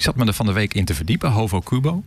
ik 0.00 0.06
zat 0.06 0.16
me 0.16 0.26
er 0.26 0.32
van 0.32 0.46
de 0.46 0.52
week 0.52 0.74
in 0.74 0.84
te 0.84 0.94
verdiepen, 0.94 1.30
Hovo 1.30 1.60
Cubo. 1.60 2.04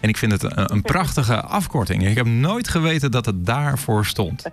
En 0.00 0.08
ik 0.08 0.16
vind 0.16 0.32
het 0.32 0.42
een, 0.42 0.72
een 0.72 0.82
prachtige 0.82 1.40
afkorting. 1.40 2.06
Ik 2.06 2.16
heb 2.16 2.26
nooit 2.26 2.68
geweten 2.68 3.10
dat 3.10 3.26
het 3.26 3.46
daarvoor 3.46 4.06
stond. 4.06 4.44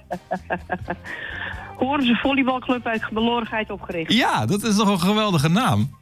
Horen 1.77 2.15
volleybalclub 2.15 2.85
uit 2.85 3.09
belorenheid 3.11 3.69
opgericht. 3.69 4.13
Ja, 4.13 4.45
dat 4.45 4.63
is 4.63 4.75
toch 4.75 4.89
een 4.89 4.99
geweldige 4.99 5.49
naam? 5.49 5.95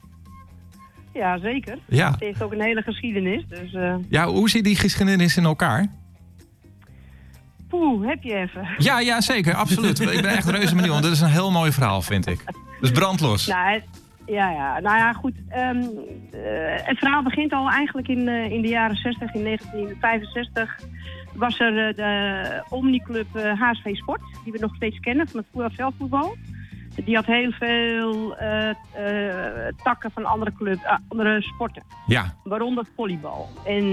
Ja, 1.14 1.40
zeker. 1.40 1.78
Ja. 1.88 2.12
Het 2.12 2.20
heeft 2.20 2.44
ook 2.44 2.52
een 2.52 2.62
hele 2.62 2.82
geschiedenis. 2.82 3.44
Dus, 3.48 3.74
uh... 3.74 3.96
Ja, 4.10 4.26
hoe 4.28 4.50
zit 4.50 4.64
die 4.64 4.76
geschiedenis 4.76 5.38
in 5.38 5.46
elkaar? 5.46 5.88
Poeh, 7.68 8.08
heb 8.08 8.24
je 8.24 8.36
even. 8.36 8.68
Ja, 8.88 9.00
ja 9.00 9.22
zeker, 9.22 9.54
absoluut. 9.54 10.00
ik 10.00 10.22
ben 10.22 10.32
echt 10.32 10.50
reuze 10.50 10.76
benieuwd, 10.76 10.92
want 10.92 11.04
dit 11.04 11.12
is 11.14 11.22
een 11.22 11.30
heel 11.30 11.52
mooi 11.52 11.72
verhaal, 11.72 12.02
vind 12.02 12.28
ik. 12.28 12.44
Dus 12.80 12.92
brandlos. 12.92 13.48
Nou, 13.48 13.74
het, 13.74 13.84
ja, 14.32 14.50
ja, 14.50 14.80
nou 14.80 14.98
ja, 14.98 15.14
goed. 15.14 15.34
Um, 15.56 15.78
uh, 15.78 15.88
het 16.76 16.98
verhaal 16.98 17.24
begint 17.24 17.54
al 17.54 17.70
eigenlijk 17.70 18.08
in, 18.08 18.28
uh, 18.28 18.52
in 18.52 18.62
de 18.62 18.68
jaren 18.68 18.96
60, 18.96 19.34
in 19.34 19.44
1965 19.44 20.80
was 21.34 21.60
er 21.60 21.90
uh, 21.90 21.96
de 21.96 22.64
Omniclub 22.70 23.28
HSV 23.34 23.96
Sport, 23.96 24.22
die 24.44 24.52
we 24.52 24.60
nog 24.60 24.76
steeds 24.76 25.00
kennen 25.00 25.28
van 25.28 25.46
het 25.54 25.74
veldvoetbal. 25.74 26.36
Die 27.06 27.16
had 27.16 27.26
heel 27.26 27.52
veel 27.52 28.36
takken 29.84 30.12
van 30.12 30.26
andere 30.26 30.54
clubs, 30.54 30.82
andere 31.08 31.42
sporten. 31.42 31.84
Ja. 32.06 32.34
Waaronder 32.44 32.86
volleybal. 32.96 33.50
En 33.66 33.84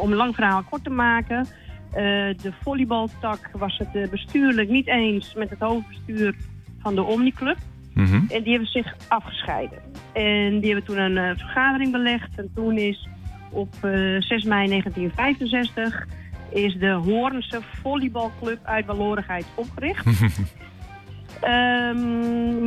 om 0.00 0.10
een 0.10 0.16
lang 0.16 0.34
verhaal 0.34 0.62
kort 0.62 0.84
te 0.84 0.90
maken, 0.90 1.46
de 1.92 2.52
volleybaltak 2.62 3.50
was 3.52 3.78
het 3.78 4.10
bestuurlijk 4.10 4.68
niet 4.68 4.86
eens 4.86 5.34
met 5.34 5.50
het 5.50 5.58
hoofdbestuur 5.58 6.34
van 6.78 6.94
de 6.94 7.02
Omniclub. 7.02 7.58
Mm 8.04 8.10
-hmm. 8.10 8.26
En 8.28 8.42
die 8.42 8.52
hebben 8.52 8.70
zich 8.70 8.94
afgescheiden. 9.08 9.78
En 10.12 10.60
die 10.60 10.72
hebben 10.72 10.84
toen 10.84 10.98
een 10.98 11.16
uh, 11.16 11.30
vergadering 11.36 11.92
belegd. 11.92 12.38
En 12.38 12.50
toen 12.54 12.78
is 12.78 13.08
op 13.50 13.74
uh, 13.84 14.20
6 14.20 14.44
mei 14.44 14.68
1965 14.68 16.06
is 16.50 16.74
de 16.74 16.90
Hoornse 16.90 17.60
volleybalclub 17.82 18.58
uit 18.62 18.86
Balorigheid 18.86 19.46
opgericht. 19.54 20.06
um, 20.06 20.36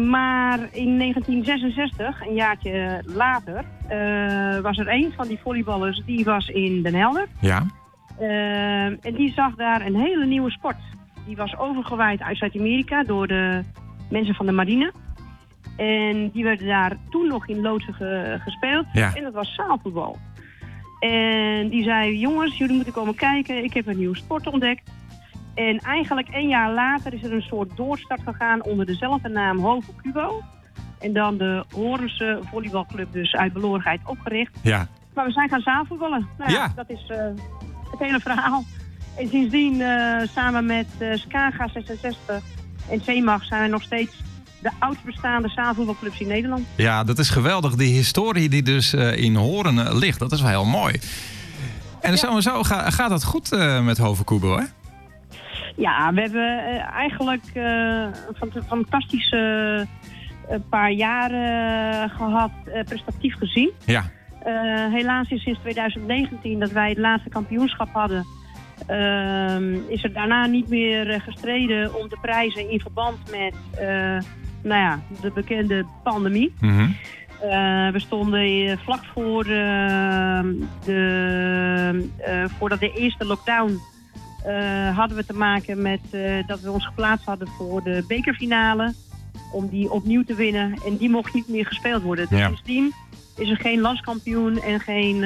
maar 0.16 0.60
in 0.72 0.98
1966, 1.00 2.28
een 2.28 2.34
jaartje 2.34 3.04
later, 3.06 3.64
uh, 3.92 4.60
was 4.60 4.78
er 4.78 4.88
een 4.88 5.14
van 5.16 5.28
die 5.28 5.40
volleyballers 5.44 6.02
die 6.06 6.26
was 6.26 6.48
in 6.48 6.84
Den 6.84 6.96
Helder. 6.96 7.28
Ja. 7.42 7.66
en 9.02 9.14
die 9.14 9.34
zag 9.34 9.56
daar 9.56 9.86
een 9.86 9.96
hele 9.96 10.26
nieuwe 10.26 10.52
sport. 10.52 10.78
Die 11.26 11.36
was 11.36 11.58
overgewaaid 11.58 12.22
uit 12.22 12.38
Zuid-Amerika 12.38 13.04
door 13.04 13.28
de 13.28 13.64
mensen 14.10 14.36
van 14.36 14.46
de 14.46 14.52
marine. 14.52 14.94
En 15.78 16.30
die 16.30 16.44
werden 16.44 16.68
daar 16.68 16.98
toen 17.10 17.28
nog 17.28 17.48
in 17.48 17.62
loodsen 17.62 17.94
ge 17.94 18.38
gespeeld. 18.44 18.86
Ja. 18.94 19.16
En 19.16 19.24
dat 19.24 19.34
was 19.34 19.54
zaalvoetbal. 19.56 20.18
En 21.00 21.70
die 21.70 21.84
zei, 21.84 22.18
jongens, 22.20 22.58
jullie 22.58 22.76
moeten 22.76 22.94
komen 22.94 23.16
kijken. 23.16 23.64
Ik 23.64 23.74
heb 23.74 23.88
een 23.88 23.98
nieuwe 23.98 24.16
sport 24.18 24.48
ontdekt. 24.48 24.92
En 25.56 25.78
eigenlijk 25.80 26.28
een 26.32 26.48
jaar 26.48 26.72
later 26.74 27.14
is 27.14 27.24
er 27.24 27.34
een 27.34 27.42
soort 27.42 27.78
doorstart 27.78 28.22
gegaan 28.26 28.64
onder 28.64 28.86
dezelfde 28.86 29.30
naam 29.30 29.58
Hovo 29.58 29.92
Cubo. 30.02 30.42
En 31.00 31.14
dan 31.14 31.38
de 31.38 31.64
Horense 31.76 32.40
volleybalclub 32.52 33.14
dus 33.14 33.36
uit 33.36 33.54
belorenheid 33.54 34.00
opgericht. 34.06 34.60
Ja. 34.64 34.88
Maar 35.14 35.26
we 35.26 35.32
zijn 35.32 35.50
gaan 35.50 35.62
zaalvoetballen. 35.62 36.28
Nou 36.38 36.52
ja, 36.52 36.58
Ja. 36.58 36.72
dat 36.76 36.90
is 36.90 37.10
uh, 37.12 37.18
het 37.92 38.00
hele 38.00 38.20
verhaal. 38.20 38.64
En 39.18 39.28
sindsdien 39.28 39.74
uh, 39.74 40.22
samen 40.22 40.66
met 40.66 40.88
uh, 41.00 41.14
Skaga 41.16 41.68
66 41.68 42.42
en 42.90 43.02
CEMAG 43.02 43.44
zijn 43.46 43.62
we 43.64 43.68
nog 43.68 43.82
steeds 43.84 44.22
de 44.62 44.72
oudst 44.80 45.04
bestaande 45.04 45.50
zaalvoetbalclubs 45.50 46.20
in 46.20 46.28
Nederland. 46.28 46.68
Ja, 46.76 47.04
dat 47.04 47.20
is 47.20 47.30
geweldig. 47.30 47.76
Die 47.76 47.94
historie 47.94 48.50
die 48.50 48.64
dus 48.64 48.94
uh, 48.94 49.18
in 49.18 49.36
Horen 49.36 49.76
uh, 49.76 49.94
ligt, 49.94 50.20
dat 50.20 50.32
is 50.32 50.42
wel 50.42 50.50
heel 50.50 50.66
mooi. 50.66 50.96
En 52.02 52.12
ja. 52.12 52.18
zo 52.18 52.40
zo 52.40 52.64
ga, 52.64 52.90
gaat 52.90 53.10
het 53.10 53.24
goed 53.24 53.54
uh, 53.54 53.82
met 53.82 53.98
Hoven 53.98 54.26
Kubo, 54.26 54.58
hè? 54.58 54.64
Ja, 55.76 56.14
we 56.14 56.22
hebben 56.22 56.80
eigenlijk 56.80 57.46
een 57.54 58.64
fantastische 58.68 59.88
paar 60.70 60.92
jaren 60.92 62.10
gehad, 62.10 62.52
prestatief 62.86 63.36
gezien. 63.38 63.72
Ja. 63.86 64.12
helaas 64.92 65.30
is 65.30 65.42
sinds 65.42 65.60
2019 65.60 66.60
dat 66.60 66.72
wij 66.72 66.90
het 66.90 66.98
laatste 66.98 67.30
kampioenschap 67.30 67.90
hadden... 67.92 68.26
Uh, 68.90 69.90
is 69.90 70.04
er 70.04 70.14
daarna 70.14 70.46
niet 70.46 70.70
meer 70.70 71.22
gestreden 71.22 71.96
om 71.96 72.10
de 72.10 72.18
prijzen 72.22 72.70
in 72.70 72.80
verband 72.80 73.18
met 73.32 73.54
uh, 73.82 74.18
nou 74.68 74.82
ja, 74.82 75.00
de 75.22 75.32
bekende 75.32 75.86
pandemie. 76.04 76.54
Mm 76.60 76.70
-hmm. 76.70 76.96
uh, 77.44 77.92
we 77.92 78.00
stonden 78.00 78.78
vlak 78.78 79.06
voor 79.14 79.44
de, 79.44 80.48
voordat 82.58 82.80
de 82.80 82.92
eerste 82.92 83.26
lockdown 83.26 83.80
hadden 84.96 85.18
we 85.18 85.26
te 85.26 85.34
maken 85.34 85.82
met 85.82 86.00
dat 86.48 86.60
we 86.60 86.72
ons 86.72 86.86
geplaatst 86.86 87.26
hadden 87.26 87.48
voor 87.48 87.84
de 87.84 88.04
bekerfinale. 88.08 88.94
Om 89.52 89.70
die 89.70 89.92
opnieuw 89.92 90.24
te 90.24 90.34
winnen. 90.36 90.80
En 90.86 90.98
die 90.98 91.10
mocht 91.10 91.34
niet 91.34 91.48
meer 91.48 91.66
gespeeld 91.66 92.04
worden. 92.04 92.28
Dus 92.30 92.40
Ja. 92.40 92.48
sindsdien 92.48 92.94
is 93.38 93.50
er 93.50 93.58
geen 93.58 93.80
landskampioen 93.80 94.62
en 94.62 94.80
geen 94.80 95.20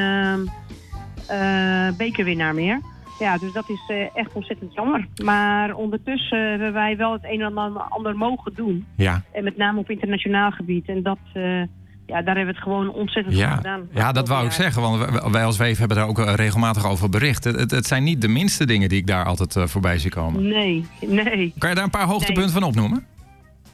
bekerwinnaar 1.97 2.53
meer. 2.53 2.79
Ja, 3.21 3.37
dus 3.37 3.53
dat 3.53 3.69
is 3.69 3.81
uh, 3.91 3.97
echt 4.13 4.33
ontzettend 4.33 4.73
jammer. 4.73 5.07
Maar 5.23 5.73
ondertussen 5.75 6.49
hebben 6.49 6.73
wij 6.73 6.97
wel 6.97 7.11
het 7.11 7.23
een 7.23 7.41
en 7.41 7.57
ander 7.89 8.15
mogen 8.17 8.53
doen. 8.55 8.85
Ja. 8.95 9.21
En 9.33 9.43
met 9.43 9.57
name 9.57 9.79
op 9.79 9.89
internationaal 9.89 10.51
gebied. 10.51 10.87
En 10.87 11.03
dat, 11.03 11.17
uh, 11.33 11.43
ja, 12.05 12.21
daar 12.21 12.35
hebben 12.35 12.45
we 12.45 12.51
het 12.51 12.57
gewoon 12.63 12.89
ontzettend 12.89 13.35
goed 13.35 13.43
Ja, 13.43 13.55
gedaan. 13.55 13.87
ja, 13.93 14.11
dat 14.11 14.27
wou 14.27 14.45
ik 14.45 14.51
zeggen, 14.51 14.81
want 14.81 15.05
wij- 15.31 15.43
als 15.45 15.57
Weef 15.57 15.77
hebben 15.77 15.97
daar 15.97 16.07
ook 16.07 16.19
eh, 16.19 16.33
regelmatig 16.33 16.85
over 16.87 17.09
bericht. 17.09 17.43
Het, 17.43 17.71
het, 17.71 17.85
zijn 17.85 18.03
niet 18.03 18.21
de 18.21 18.27
minste 18.27 18.65
dingen 18.65 18.89
die 18.89 18.97
ik 18.99 19.07
daar 19.07 19.25
altijd 19.25 19.55
eh, 19.55 19.63
voorbij 19.67 19.97
zie 19.97 20.11
komen. 20.11 20.47
Nee, 20.47 20.85
nee. 21.07 21.53
Kan 21.57 21.69
je 21.69 21.75
daar 21.75 21.83
een 21.83 21.89
paar 21.89 22.07
hoogtepunten 22.07 22.51
van 22.53 22.63
opnoemen? 22.63 23.05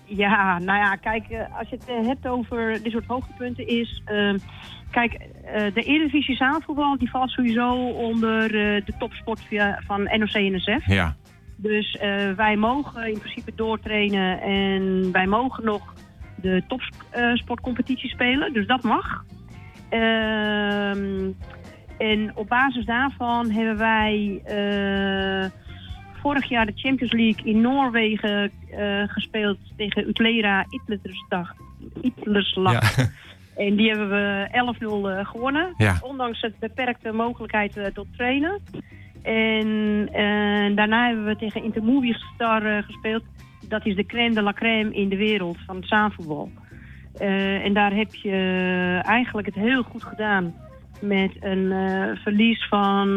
Ja, 0.08 0.60
nou 0.60 0.80
ja, 0.80 0.96
kijk, 0.96 1.30
eh, 1.30 1.58
als 1.60 1.70
je 1.70 1.76
het 1.76 1.88
eh, 1.88 2.08
hebt 2.08 2.28
over 2.28 2.84
dit 2.84 2.92
soort 2.92 3.06
hoogtepunten 3.06 3.68
is... 3.68 4.02
eh, 4.06 4.34
kijk, 4.92 5.14
eh, 5.14 5.74
de 5.74 5.82
Eredivisie 5.82 6.36
zaalvoetbal 6.36 6.98
die 6.98 7.10
valt 7.10 7.30
sowieso 7.30 7.90
onder 7.90 8.48
de 8.50 8.94
topsport 9.00 9.42
via, 9.42 9.82
van 9.86 10.04
NOC-NSF. 10.04 10.86
Ja. 10.86 11.16
Dus 11.60 11.98
wij 12.36 12.56
mogen 12.56 13.08
in 13.08 13.20
principe 13.20 13.52
doortrainen 13.56 14.42
en 14.42 15.12
wij 15.12 15.26
mogen 15.26 15.66
nog 15.66 15.94
de 16.36 16.64
topsportcompetitie 16.68 18.10
spelen. 18.10 18.54
Dus 18.54 18.68
dat 18.68 18.84
mag. 18.84 19.24
Ehm, 19.90 21.32
en 21.98 22.32
op 22.36 22.48
basis 22.48 22.86
daarvan 22.86 23.52
hebben 23.52 23.78
wij 23.78 24.42
vorig 26.28 26.50
jaar 26.50 26.66
de 26.66 26.74
Champions 26.76 27.12
League 27.12 27.46
in 27.46 27.62
Noorwegen 27.62 28.52
eh, 28.70 29.04
gespeeld 29.08 29.58
tegen 29.78 30.08
Utlera 30.08 30.66
Itlersdag. 30.70 31.54
Itlerslag. 32.02 32.96
Ja. 32.96 33.06
En 33.56 33.76
die 33.76 33.90
hebben 33.90 34.10
we 34.10 34.48
11-0 34.50 35.10
eh, 35.10 35.26
gewonnen. 35.26 35.74
Ja. 35.78 35.98
Ondanks 36.02 36.42
het 36.42 36.60
beperkte 36.60 37.12
mogelijkheid 37.12 37.78
eh, 37.78 37.86
tot 37.86 38.08
trainen. 38.18 38.62
En 39.22 40.10
daarna 40.76 41.08
hebben 41.08 41.26
we 41.26 41.36
tegen 41.36 41.64
Intermovistar 41.64 42.66
eh 42.66 42.84
gespeeld. 42.84 43.24
Dat 43.68 43.86
is 43.86 43.96
de 43.96 44.06
crème 44.06 44.36
de 44.36 44.42
la 44.42 44.54
crème 44.54 44.94
in 44.94 45.10
de 45.10 45.18
wereld 45.18 45.58
van 45.66 45.76
het 45.76 45.88
zaalvoetbal. 45.88 46.52
En 47.64 47.74
daar 47.74 47.94
heb 47.94 48.16
je 48.16 49.00
eigenlijk 49.02 49.48
het 49.48 49.56
heel 49.56 49.84
goed 49.84 50.04
gedaan. 50.04 50.56
Met 51.02 51.32
een 51.40 51.74
verlies 52.24 52.68
van 52.68 53.08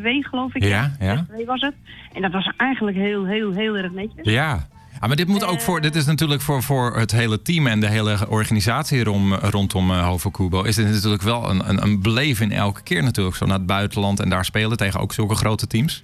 6-2 0.00 0.02
geloof 0.20 0.54
ik. 0.54 0.64
Ja, 0.64 0.92
ja. 1.00 1.26
6-2 1.42 1.44
was 1.46 1.60
het. 1.60 1.74
En 2.12 2.22
dat 2.22 2.32
was 2.32 2.52
eigenlijk 2.56 2.96
heel, 2.96 3.26
heel, 3.26 3.52
heel 3.52 3.76
erg 3.76 3.92
netjes. 3.92 4.32
Ja. 4.32 4.66
Ah, 4.98 5.08
maar 5.08 5.16
dit 5.16 5.28
moet 5.28 5.44
ook 5.44 5.60
voor, 5.60 5.80
dit 5.80 5.94
is 5.94 6.06
natuurlijk 6.06 6.40
voor, 6.40 6.62
voor 6.62 6.96
het 6.96 7.12
hele 7.12 7.42
team 7.42 7.66
en 7.66 7.80
de 7.80 7.88
hele 7.88 8.28
organisatie 8.28 9.04
rom, 9.04 9.34
rondom 9.34 9.90
uh, 9.90 10.06
Hovo 10.06 10.30
Kubo. 10.30 10.62
Is 10.62 10.76
dit 10.76 10.86
natuurlijk 10.86 11.22
wel 11.22 11.50
een, 11.50 11.68
een, 11.68 11.82
een 11.82 12.02
beleving 12.02 12.54
elke 12.54 12.82
keer 12.82 13.02
natuurlijk. 13.02 13.36
Zo 13.36 13.46
naar 13.46 13.58
het 13.58 13.66
buitenland 13.66 14.20
en 14.20 14.28
daar 14.28 14.44
spelen 14.44 14.76
tegen 14.76 15.00
ook 15.00 15.12
zulke 15.12 15.34
grote 15.34 15.66
teams. 15.66 16.02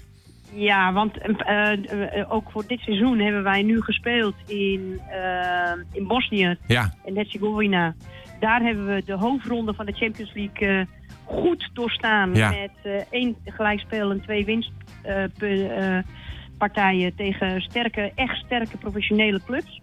Ja, 0.55 0.93
want 0.93 1.19
eh, 1.19 1.73
eh, 1.73 2.33
ook 2.33 2.51
voor 2.51 2.65
dit 2.67 2.81
seizoen 2.81 3.19
hebben 3.19 3.43
wij 3.43 3.63
nu 3.63 3.83
gespeeld 3.83 4.35
in, 4.47 5.01
eh, 5.11 5.73
in 5.93 6.07
Bosnië 6.07 6.57
Ja, 6.67 6.95
en 7.05 7.17
Herzegovina. 7.17 7.95
Daar 8.41 8.61
hebben 8.61 8.87
we 8.87 9.03
de 9.05 9.17
hoofdronde 9.17 9.75
van 9.75 9.87
de 9.87 9.93
Champions 9.93 10.33
League 10.35 10.69
eh, 10.69 10.87
goed 11.31 11.71
doorstaan. 11.73 12.35
Ja. 12.35 12.51
Met 12.51 12.71
eh, 12.83 12.93
één 13.11 13.37
gelijkspel 13.45 14.11
en 14.11 14.21
twee 14.21 14.45
winstpartijen 14.45 17.15
tegen 17.17 17.61
sterke, 17.61 18.13
echt 18.15 18.37
sterke 18.45 18.77
professionele 18.77 19.41
clubs. 19.47 19.81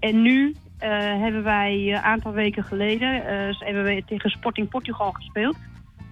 En 0.00 0.22
nu 0.22 0.54
eh, 0.78 0.88
hebben 0.98 1.42
wij 1.42 1.92
een 1.92 2.02
aantal 2.02 2.32
weken 2.32 2.64
geleden 2.64 3.26
eh, 3.26 3.54
hebben 3.58 3.84
we 3.84 4.02
tegen 4.06 4.30
Sporting 4.30 4.68
Portugal 4.68 5.10
gespeeld. 5.12 5.56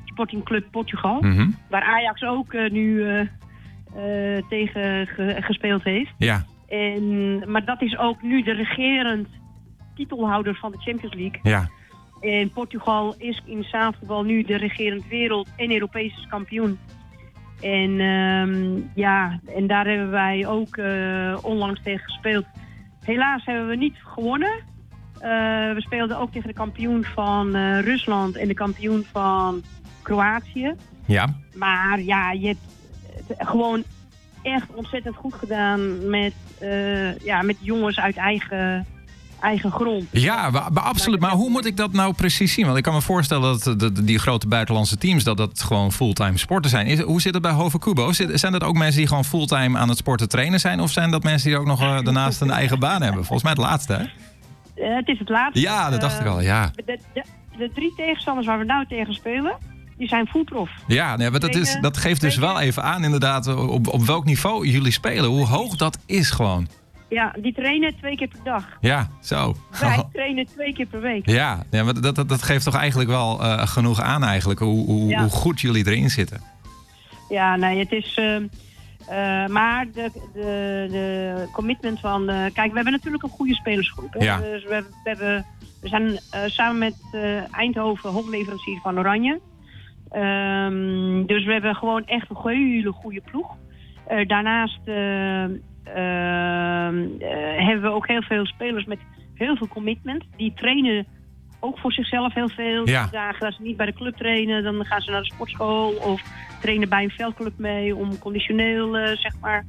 Sporting 0.05 0.45
Club 0.45 0.65
Portugal. 0.71 1.21
mhm. 1.21 1.49
Waar 1.71 1.83
Ajax 1.83 2.23
ook 2.23 2.53
eh, 2.53 2.71
nu 2.71 3.03
eh, 3.05 3.21
eh, 3.21 3.27
tegen 4.49 5.07
ge- 5.07 5.37
gespeeld 5.41 5.85
heeft. 5.85 6.13
ja. 6.19 6.45
En, 6.69 7.43
maar 7.51 7.65
dat 7.65 7.83
is 7.83 7.99
ook 7.99 8.23
nu 8.23 8.43
de 8.43 8.53
regerend 8.53 9.29
titelhouders 9.95 10.59
van 10.59 10.71
de 10.71 10.79
Champions 10.79 11.15
League. 11.15 11.39
Ja. 11.43 11.69
En 12.21 12.51
Portugal 12.51 13.15
is 13.19 13.43
in 13.45 13.65
zaalvoetbal 13.65 14.23
nu 14.23 14.43
de 14.43 14.57
regerend 14.57 15.09
wereld- 15.09 15.49
en 15.57 15.73
Europese 15.73 16.27
kampioen. 16.29 16.79
En 17.61 18.01
ehm, 18.01 18.81
ja, 18.95 19.41
en 19.55 19.67
daar 19.67 19.87
hebben 19.87 20.11
wij 20.11 20.47
ook 20.47 20.77
eh, 20.77 21.39
onlangs 21.43 21.81
tegen 21.83 22.05
gespeeld. 22.05 22.45
Helaas 23.05 23.45
hebben 23.45 23.69
we 23.69 23.77
niet 23.77 23.97
gewonnen. 24.05 24.63
Eh, 25.19 25.31
we 25.73 25.77
speelden 25.77 26.19
ook 26.19 26.33
tegen 26.33 26.49
de 26.49 26.55
kampioen 26.55 27.05
van 27.05 27.55
eh, 27.55 27.81
Rusland 27.81 28.37
en 28.37 28.49
de 28.49 28.55
kampioen 28.55 29.05
van 29.13 29.63
Kroatië. 30.03 30.75
Ja. 31.07 31.35
Maar 31.55 32.01
ja, 32.01 32.33
je 32.33 32.47
hebt 32.47 32.67
het 33.27 33.49
gewoon 33.49 33.83
echt 34.43 34.75
ontzettend 34.75 35.17
goed 35.17 35.35
gedaan 35.35 36.09
met, 36.11 36.35
ja, 37.23 37.43
met 37.43 37.57
jongens 37.61 38.01
uit 38.01 38.17
eigen, 38.17 38.87
eigen 39.41 39.71
grond. 39.71 40.05
Ja, 40.11 40.51
maar 40.51 40.63
absoluut. 40.83 41.21
Maar 41.21 41.31
hoe 41.31 41.51
moet 41.51 41.67
ik 41.67 41.77
dat 41.77 41.93
nou 41.93 42.13
precies 42.15 42.53
zien? 42.53 42.65
Want 42.65 42.77
ik 42.77 42.83
kan 42.83 42.95
me 42.95 43.01
voorstellen 43.01 43.59
dat 43.61 43.81
de- 43.81 44.05
die 44.05 44.19
grote 44.19 44.49
buitenlandse 44.49 44.97
teams... 44.99 45.25
dat 45.25 45.37
dat 45.37 45.63
gewoon 45.63 45.93
fulltime 45.93 46.39
sporten 46.39 46.71
zijn. 46.71 46.87
Is, 46.87 47.01
hoe 47.01 47.21
zit 47.21 47.35
het 47.35 47.43
bij 47.43 47.53
Hove 47.53 47.79
Kubo? 47.79 48.13
Zijn 48.13 48.53
dat 48.53 48.65
ook 48.65 48.77
mensen 48.77 48.99
die 48.99 49.07
gewoon 49.09 49.25
fulltime 49.25 49.79
aan 49.79 49.89
het 49.89 49.99
sporten 49.99 50.29
trainen 50.29 50.61
zijn? 50.61 50.81
Of 50.81 50.91
zijn 50.91 51.11
dat 51.11 51.23
mensen 51.23 51.49
die 51.51 51.59
ook 51.59 51.67
nog 51.67 51.81
eh, 51.81 52.01
daarnaast 52.03 52.41
een 52.41 52.51
eigen 52.51 52.79
baan 52.79 53.03
hebben? 53.03 53.25
Volgens 53.25 53.43
mij 53.43 53.53
het 53.53 53.61
laatste, 53.61 53.93
hè? 53.93 54.03
Eh, 54.85 54.97
het 54.97 55.09
is 55.09 55.19
het 55.19 55.29
laatste. 55.29 55.61
Ja, 55.61 55.91
dat 55.91 56.01
dacht 56.01 56.19
ik 56.21 56.27
Eh, 56.27 56.33
al, 56.33 56.41
ja. 56.41 56.71
De, 56.75 56.99
de, 57.15 57.23
de 57.59 57.71
drie 57.75 57.93
tegenstanders 57.97 58.47
waar 58.47 58.59
we 58.59 58.65
nou 58.65 58.87
tegen 58.89 59.15
spelen, 59.15 59.57
die 59.99 60.09
zijn 60.09 60.27
fullprof. 60.27 60.71
Ja, 60.87 61.17
nee, 61.17 61.31
maar 61.31 61.41
dat, 61.41 61.55
is, 61.55 61.79
dat 61.81 61.97
geeft 61.97 62.21
dus 62.21 62.37
wel 62.37 62.61
even 62.61 62.83
aan 62.83 63.05
inderdaad 63.05 63.47
op, 63.57 63.89
op 63.89 64.03
welk 64.05 64.25
niveau 64.25 64.67
jullie 64.69 64.93
spelen. 64.93 65.31
Hoe 65.31 65.47
hoog 65.47 65.77
dat 65.77 65.99
is 66.07 66.31
gewoon. 66.31 66.69
Ja, 67.11 67.35
die 67.39 67.53
trainen 67.53 67.97
twee 67.97 68.17
keer 68.17 68.29
per 68.29 68.41
dag. 68.45 68.69
Ja, 68.81 69.09
zo. 69.21 69.55
Wij 69.81 70.05
trainen 70.13 70.47
twee 70.47 70.73
keer 70.73 70.87
per 70.87 71.01
week. 71.01 71.27
Ja, 71.31 71.63
ja 71.71 71.85
maar 71.85 72.01
dat, 72.01 72.15
dat, 72.17 72.29
dat 72.29 72.43
geeft 72.43 72.65
toch 72.65 72.75
eigenlijk 72.77 73.11
wel 73.11 73.41
eh, 73.43 73.67
genoeg 73.67 74.01
aan 74.01 74.25
eigenlijk. 74.25 74.61
Hoe, 74.61 74.85
hoe, 74.87 75.09
Ja. 75.09 75.21
hoe 75.21 75.31
goed 75.31 75.61
jullie 75.61 75.87
erin 75.87 76.11
zitten. 76.11 76.41
Ja, 77.29 77.57
nee, 77.57 77.79
het 77.79 77.93
is. 77.93 78.15
ehm, 78.19 78.47
eh, 79.09 79.47
maar 79.47 79.87
de, 79.93 80.11
de, 80.35 80.87
de 80.91 81.49
commitment 81.53 82.01
van. 82.01 82.29
eh, 82.29 82.37
kijk, 82.53 82.69
we 82.69 82.75
hebben 82.75 82.93
natuurlijk 82.93 83.23
een 83.23 83.29
goede 83.31 83.55
spelersgroep. 83.55 84.13
Hè? 84.13 84.25
Ja. 84.25 84.37
Dus 84.39 84.65
we, 84.65 84.73
hebben- 84.75 84.93
we, 85.05 85.09
hebben, 85.09 85.47
we 85.81 85.89
zijn 85.89 86.19
eh, 86.31 86.41
samen 86.47 86.79
met 86.79 86.95
eh, 87.13 87.55
Eindhoven 87.57 88.11
hoofdleverancier 88.11 88.79
van 88.83 88.99
Oranje. 88.99 89.41
Ehm, 90.11 91.27
dus 91.27 91.45
we 91.45 91.53
hebben 91.53 91.75
gewoon 91.75 92.05
echt 92.07 92.31
een 92.31 92.37
hele 92.51 92.93
goede 92.93 93.21
ploeg. 93.31 93.57
Eh, 94.07 94.27
daarnaast 94.29 94.79
eh, 94.85 95.45
eh, 95.45 95.51
hebben 97.65 97.83
we 97.83 97.91
ook 97.91 98.09
heel 98.09 98.23
veel 98.23 98.47
spelers 98.47 98.85
met 98.85 98.99
heel 99.35 99.57
veel 99.57 99.69
commitment. 99.69 100.25
Die 100.37 100.53
trainen 100.55 101.07
ook 101.61 101.79
voor 101.79 101.93
zichzelf 101.93 102.35
heel 102.35 102.49
veel. 102.49 102.89
Ja. 102.89 103.09
Dagen 103.11 103.41
dat 103.41 103.55
ze 103.55 103.63
niet 103.63 103.77
bij 103.77 103.87
de 103.87 103.93
club 103.93 104.17
trainen, 104.17 104.63
dan 104.63 104.85
gaan 104.85 105.01
ze 105.01 105.11
naar 105.11 105.21
de 105.23 105.33
sportschool 105.33 105.93
of 105.93 106.23
trainen 106.61 106.89
bij 106.89 107.03
een 107.03 107.11
veldclub 107.11 107.59
mee 107.59 107.97
om 107.97 108.19
conditioneel 108.19 108.97
eh, 108.97 109.17
zeg 109.17 109.33
maar 109.41 109.65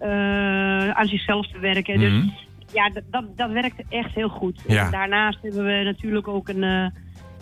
eh, 0.00 0.90
aan 0.90 1.06
zichzelf 1.06 1.46
te 1.46 1.58
werken. 1.58 1.98
Dus 1.98 2.12
Mhm. 2.12 2.28
ja, 2.72 2.90
dat, 3.10 3.36
dat, 3.36 3.50
werkt 3.50 3.82
echt 3.88 4.14
heel 4.14 4.28
goed. 4.28 4.62
Ja. 4.66 4.84
En 4.84 4.90
daarnaast 4.90 5.38
hebben 5.42 5.64
we 5.64 5.82
natuurlijk 5.84 6.28
ook 6.28 6.48
een 6.48 6.62
eh, 6.62 6.86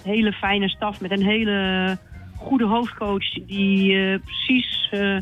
hele 0.03 0.33
fijne 0.33 0.69
staf 0.69 1.01
met 1.01 1.11
een 1.11 1.25
hele 1.25 1.99
goede 2.37 2.67
hoofdcoach 2.67 3.31
die 3.47 3.97
eh, 3.97 4.19
precies 4.25 4.89
eh, 4.91 5.17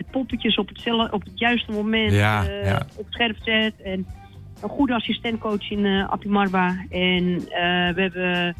de 0.00 0.06
poppetjes 0.10 0.56
op 0.56 0.68
het, 0.68 1.10
op 1.12 1.22
het 1.22 1.38
juiste 1.38 1.72
moment 1.72 2.12
Ja, 2.12 2.46
eh, 2.46 2.64
ja. 2.64 2.86
op 2.96 3.06
scherp 3.08 3.36
zet. 3.42 3.74
En 3.84 4.06
een 4.62 4.68
goede 4.68 4.94
assistentcoach 4.94 5.70
in 5.70 5.86
eh 5.86 6.08
Appie 6.08 6.30
Marba. 6.30 6.84
En 6.90 7.24
eh, 7.48 7.94
we 7.94 8.00
hebben 8.00 8.54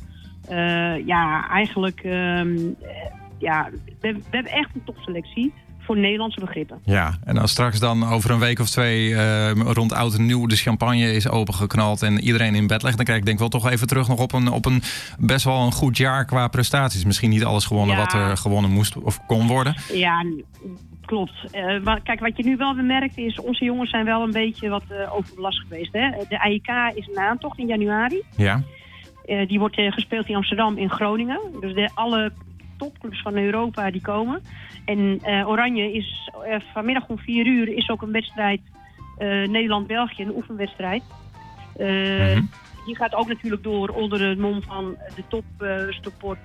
ja, 1.06 1.48
eigenlijk 1.50 2.00
ehm, 2.00 2.56
eh, 2.82 3.10
ja, 3.38 3.70
we, 4.00 4.12
we 4.12 4.20
hebben 4.30 4.52
echt 4.52 4.70
een 4.74 4.84
topselectie 4.84 5.52
voor 5.78 5.98
Nederlandse 5.98 6.40
begrippen. 6.40 6.78
Ja, 6.84 7.18
en 7.24 7.38
als 7.38 7.50
straks 7.50 7.78
dan 7.78 8.08
over 8.08 8.30
een 8.30 8.38
week 8.38 8.58
of 8.58 8.70
twee 8.70 9.14
rond 9.72 9.92
oud 9.92 10.14
en 10.14 10.26
nieuw 10.26 10.46
de 10.46 10.56
champagne 10.56 11.12
is 11.12 11.28
opengeknald 11.28 12.02
en 12.02 12.20
iedereen 12.20 12.54
in 12.54 12.66
bed 12.66 12.82
legt, 12.82 12.96
dan 12.96 13.04
kijk 13.04 13.18
ik 13.18 13.26
denk 13.26 13.38
wel 13.38 13.48
toch 13.48 13.70
even 13.70 13.86
terug 13.86 14.08
nog 14.08 14.18
op 14.18 14.32
een, 14.32 14.48
op 14.50 14.66
een 14.66 14.82
best 15.18 15.44
wel 15.44 15.62
een 15.64 15.72
goed 15.72 15.96
jaar 15.96 16.24
qua 16.24 16.48
prestaties. 16.48 17.04
Misschien 17.04 17.30
niet 17.30 17.44
alles 17.44 17.64
gewonnen 17.64 17.96
Ja. 17.96 18.02
wat 18.02 18.12
er 18.12 18.36
gewonnen 18.36 18.70
moest 18.70 18.96
of 18.96 19.26
kon 19.26 19.46
worden. 19.46 19.74
Ja, 19.92 20.24
klopt. 21.10 21.50
Eh, 21.50 21.76
wa- 21.82 21.98
kijk, 22.02 22.20
wat 22.20 22.36
je 22.36 22.42
nu 22.44 22.56
wel 22.56 22.74
bemerkt 22.74 23.16
is, 23.18 23.40
onze 23.40 23.64
jongens 23.64 23.90
zijn 23.90 24.04
wel 24.04 24.22
een 24.22 24.32
beetje 24.32 24.68
wat 24.68 24.82
eh, 24.88 25.16
overbelast 25.16 25.58
geweest. 25.60 25.92
Hè? 25.92 26.10
De 26.28 26.40
AIK 26.40 26.68
is 26.94 27.08
een 27.08 27.18
aantocht 27.18 27.58
in 27.58 27.66
januari. 27.66 28.22
Ja, 28.36 28.62
Eh, 29.24 29.48
die 29.48 29.58
wordt 29.58 29.74
gespeeld 29.80 30.28
in 30.28 30.36
Amsterdam, 30.36 30.76
in 30.78 30.90
Groningen. 30.90 31.40
Dus 31.60 31.74
de, 31.74 31.90
alle 31.94 32.32
topclubs 32.78 33.22
van 33.22 33.36
Europa 33.36 33.90
die 33.90 34.00
komen. 34.00 34.42
En 34.84 35.20
Oranje 35.46 35.92
is 35.92 36.30
vanmiddag 36.72 37.08
om 37.08 37.18
vier 37.18 37.46
uur 37.46 37.68
is 37.68 37.88
ook 37.90 38.02
een 38.02 38.12
wedstrijd 38.12 38.60
Nederland-België, 39.46 40.22
een 40.22 40.34
oefenwedstrijd. 40.36 41.02
Mhm. 41.76 42.42
Die 42.86 42.96
gaat 42.96 43.14
ook 43.14 43.28
natuurlijk 43.28 43.62
door 43.62 43.88
onder 43.88 44.28
het 44.28 44.38
mom 44.38 44.62
van 44.62 44.96
de 45.16 45.22
top 45.28 45.44
eh 45.58 45.76
support 45.88 46.38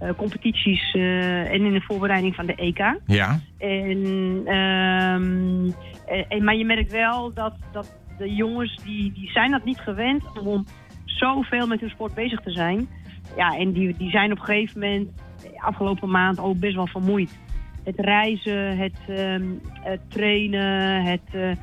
eh, 0.00 0.08
competities 0.16 0.94
eh, 0.94 1.52
en 1.52 1.64
in 1.64 1.72
de 1.72 1.80
voorbereiding 1.80 2.34
van 2.34 2.46
de 2.46 2.54
EK. 2.54 2.98
ja, 3.06 3.40
En, 3.58 4.42
ehm, 4.44 5.66
eh, 6.06 6.24
en, 6.28 6.44
maar 6.44 6.56
je 6.56 6.64
merkt 6.64 6.92
wel 6.92 7.32
dat, 7.34 7.54
dat 7.72 7.96
de 8.18 8.34
jongens 8.34 8.80
die, 8.84 9.12
die 9.12 9.30
zijn 9.30 9.50
dat 9.50 9.64
niet 9.64 9.78
gewend 9.78 10.24
om 10.44 10.64
zoveel 11.04 11.66
met 11.66 11.80
hun 11.80 11.90
sport 11.90 12.14
bezig 12.14 12.40
te 12.40 12.50
zijn. 12.50 12.88
Ja, 13.36 13.56
en 13.58 13.72
die, 13.72 13.94
die 13.96 14.10
zijn 14.10 14.32
op 14.32 14.38
een 14.38 14.44
gegeven 14.44 14.80
moment 14.80 15.08
afgelopen 15.56 16.10
maand 16.10 16.40
ook 16.40 16.58
best 16.58 16.74
wel 16.74 16.86
vermoeid. 16.86 17.38
Het 17.84 17.98
reizen, 17.98 18.76
het, 18.78 18.98
ehm, 19.08 19.44
het 19.80 20.00
trainen, 20.10 21.02
het, 21.04 21.56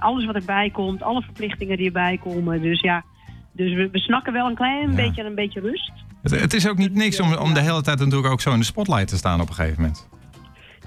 alles 0.00 0.24
wat 0.24 0.34
erbij 0.34 0.70
komt, 0.70 1.02
alle 1.02 1.22
verplichtingen 1.22 1.76
die 1.76 1.86
erbij 1.86 2.18
komen. 2.18 2.62
Dus 2.62 2.80
ja, 2.80 3.04
dus 3.52 3.74
we, 3.74 3.90
we 3.90 3.98
snakken 3.98 4.32
wel 4.32 4.46
een 4.48 4.54
klein 4.54 4.88
Ja. 4.90 4.94
beetje 4.96 5.24
een 5.24 5.34
beetje 5.34 5.60
rust. 5.60 5.92
Het, 6.22 6.40
het 6.40 6.54
is 6.54 6.68
ook 6.68 6.76
niet 6.76 6.94
niks 6.94 7.20
om, 7.20 7.34
om 7.34 7.54
de 7.54 7.60
hele 7.60 7.82
tijd 7.82 7.98
natuurlijk 7.98 8.32
ook 8.32 8.40
zo 8.40 8.52
in 8.52 8.58
de 8.58 8.64
spotlight 8.64 9.08
te 9.08 9.16
staan 9.16 9.40
op 9.40 9.48
een 9.48 9.54
gegeven 9.54 9.80
moment. 9.80 10.08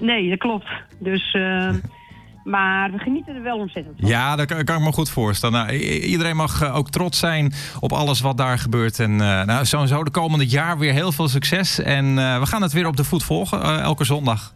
Nee, 0.00 0.28
dat 0.28 0.38
klopt. 0.38 0.68
Dus, 0.98 1.32
ehm, 1.32 1.78
maar 2.54 2.90
we 2.90 2.98
genieten 2.98 3.34
er 3.34 3.42
wel 3.42 3.58
ontzettend 3.58 3.96
van. 4.00 4.08
Ja, 4.08 4.36
dat 4.36 4.46
kan, 4.46 4.64
kan 4.64 4.76
ik 4.76 4.82
me 4.82 4.92
goed 4.92 5.10
voorstellen. 5.10 5.66
Nou, 5.66 5.78
iedereen 5.78 6.36
mag 6.36 6.62
eh, 6.62 6.76
ook 6.76 6.90
trots 6.90 7.18
zijn 7.18 7.52
op 7.80 7.92
alles 7.92 8.20
wat 8.20 8.36
daar 8.36 8.58
gebeurt. 8.58 8.98
En 8.98 9.20
eh 9.20 9.44
nou, 9.44 9.64
sowieso 9.64 10.04
de 10.04 10.10
komende 10.10 10.46
jaar 10.46 10.78
weer 10.78 10.92
heel 10.92 11.12
veel 11.12 11.28
succes. 11.28 11.78
En 11.78 12.18
eh, 12.18 12.38
we 12.38 12.46
gaan 12.46 12.62
het 12.62 12.72
weer 12.72 12.86
op 12.86 12.96
de 12.96 13.04
voet 13.04 13.24
volgen, 13.24 13.62
eh, 13.62 13.80
elke 13.80 14.04
zondag. 14.04 14.54